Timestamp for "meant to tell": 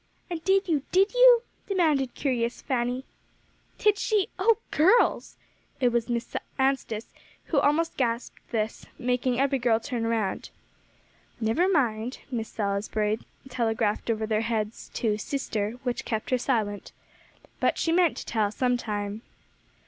17.91-18.51